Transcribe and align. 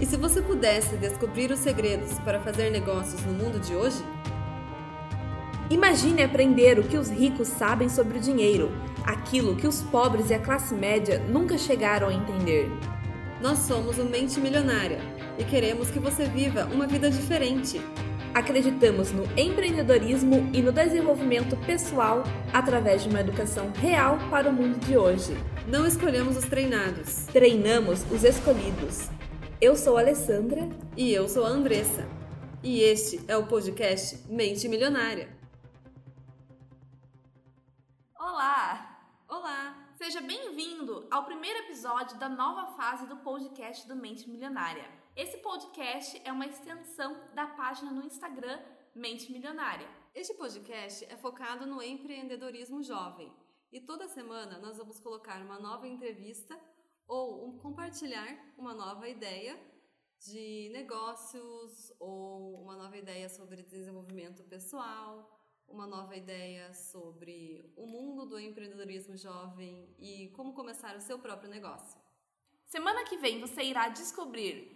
E 0.00 0.06
se 0.06 0.16
você 0.16 0.42
pudesse 0.42 0.96
descobrir 0.96 1.50
os 1.52 1.60
segredos 1.60 2.18
para 2.20 2.40
fazer 2.40 2.70
negócios 2.70 3.24
no 3.24 3.32
mundo 3.32 3.60
de 3.60 3.74
hoje? 3.74 4.02
Imagine 5.70 6.22
aprender 6.22 6.78
o 6.78 6.82
que 6.82 6.98
os 6.98 7.08
ricos 7.08 7.48
sabem 7.48 7.88
sobre 7.88 8.18
o 8.18 8.20
dinheiro, 8.20 8.72
aquilo 9.04 9.56
que 9.56 9.66
os 9.66 9.82
pobres 9.82 10.30
e 10.30 10.34
a 10.34 10.38
classe 10.38 10.74
média 10.74 11.20
nunca 11.28 11.56
chegaram 11.56 12.08
a 12.08 12.12
entender. 12.12 12.68
Nós 13.40 13.58
somos 13.60 13.98
o 13.98 14.04
Mente 14.04 14.40
Milionária 14.40 14.98
e 15.38 15.44
queremos 15.44 15.90
que 15.90 15.98
você 15.98 16.24
viva 16.26 16.68
uma 16.72 16.86
vida 16.86 17.10
diferente. 17.10 17.80
Acreditamos 18.34 19.12
no 19.12 19.24
empreendedorismo 19.36 20.50
e 20.52 20.60
no 20.60 20.72
desenvolvimento 20.72 21.56
pessoal 21.58 22.24
através 22.52 23.04
de 23.04 23.08
uma 23.08 23.20
educação 23.20 23.70
real 23.80 24.18
para 24.28 24.50
o 24.50 24.52
mundo 24.52 24.78
de 24.84 24.96
hoje. 24.96 25.36
Não 25.68 25.86
escolhemos 25.86 26.36
os 26.36 26.44
treinados, 26.44 27.26
treinamos 27.32 28.04
os 28.10 28.24
escolhidos. 28.24 29.08
Eu 29.60 29.76
sou 29.76 29.96
a 29.96 30.00
Alessandra 30.00 30.62
e 30.96 31.12
eu 31.12 31.28
sou 31.28 31.44
a 31.44 31.48
Andressa. 31.48 32.02
E 32.62 32.80
este 32.80 33.24
é 33.30 33.36
o 33.36 33.46
podcast 33.46 34.26
Mente 34.28 34.68
Milionária. 34.68 35.28
Olá! 38.18 38.98
Olá! 39.28 39.92
Seja 39.94 40.20
bem-vindo 40.20 41.06
ao 41.08 41.24
primeiro 41.24 41.60
episódio 41.60 42.18
da 42.18 42.28
nova 42.28 42.72
fase 42.72 43.06
do 43.06 43.18
podcast 43.18 43.86
do 43.86 43.94
Mente 43.94 44.28
Milionária. 44.28 44.90
Esse 45.14 45.38
podcast 45.38 46.20
é 46.24 46.32
uma 46.32 46.46
extensão 46.46 47.16
da 47.32 47.46
página 47.46 47.92
no 47.92 48.04
Instagram 48.04 48.58
Mente 48.94 49.30
Milionária. 49.30 49.88
Este 50.14 50.34
podcast 50.34 51.04
é 51.04 51.16
focado 51.16 51.64
no 51.64 51.80
empreendedorismo 51.80 52.82
jovem 52.82 53.32
e 53.72 53.80
toda 53.80 54.08
semana 54.08 54.58
nós 54.58 54.76
vamos 54.76 54.98
colocar 54.98 55.40
uma 55.40 55.60
nova 55.60 55.86
entrevista 55.86 56.58
ou 57.06 57.46
um, 57.46 57.58
compartilhar 57.58 58.54
uma 58.56 58.74
nova 58.74 59.08
ideia 59.08 59.58
de 60.18 60.70
negócios 60.72 61.92
ou 61.98 62.62
uma 62.62 62.76
nova 62.76 62.96
ideia 62.96 63.28
sobre 63.28 63.62
desenvolvimento 63.62 64.42
pessoal 64.44 65.34
uma 65.68 65.86
nova 65.86 66.16
ideia 66.16 66.72
sobre 66.72 67.72
o 67.76 67.86
mundo 67.86 68.26
do 68.26 68.38
empreendedorismo 68.38 69.16
jovem 69.16 69.94
e 69.98 70.28
como 70.36 70.52
começar 70.52 70.96
o 70.96 71.00
seu 71.00 71.18
próprio 71.18 71.50
negócio. 71.50 72.00
Semana 72.66 73.04
que 73.04 73.16
vem 73.16 73.40
você 73.40 73.62
irá 73.62 73.88
descobrir 73.88 74.72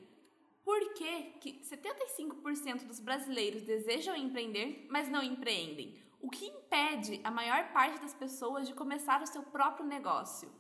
por 0.65 0.95
que, 0.95 1.23
que 1.41 1.61
75% 1.63 2.87
dos 2.87 3.01
brasileiros 3.01 3.63
desejam 3.63 4.15
empreender, 4.15 4.87
mas 4.91 5.09
não 5.09 5.23
empreendem. 5.23 5.99
O 6.21 6.29
que 6.29 6.47
impede 6.47 7.21
a 7.25 7.31
maior 7.31 7.73
parte 7.73 8.01
das 8.01 8.13
pessoas 8.13 8.67
de 8.67 8.75
começar 8.75 9.23
o 9.23 9.27
seu 9.27 9.43
próprio 9.43 9.87
negócio? 9.87 10.51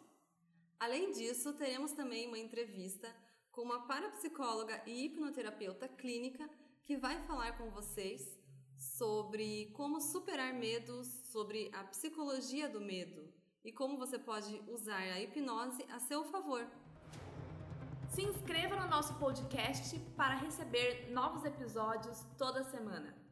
Além 0.80 1.10
disso, 1.10 1.52
teremos 1.54 1.92
também 1.92 2.28
uma 2.28 2.38
entrevista 2.38 3.12
com 3.50 3.62
uma 3.62 3.86
parapsicóloga 3.86 4.80
e 4.86 5.06
hipnoterapeuta 5.06 5.88
clínica 5.88 6.48
que 6.84 6.96
vai 6.96 7.20
falar 7.22 7.58
com 7.58 7.68
vocês 7.70 8.38
sobre 8.76 9.72
como 9.74 10.00
superar 10.00 10.54
medos, 10.54 11.08
sobre 11.32 11.68
a 11.74 11.82
psicologia 11.84 12.68
do 12.68 12.80
medo 12.80 13.28
e 13.64 13.72
como 13.72 13.98
você 13.98 14.18
pode 14.18 14.62
usar 14.68 15.00
a 15.00 15.20
hipnose 15.20 15.84
a 15.90 15.98
seu 15.98 16.24
favor. 16.24 16.64
Se 18.10 18.22
inscreva 18.22 18.76
no 18.76 18.88
nosso 18.88 19.14
podcast 19.14 19.98
para 20.16 20.36
receber 20.36 21.10
novos 21.10 21.44
episódios 21.44 22.24
toda 22.36 22.62
semana. 22.64 23.27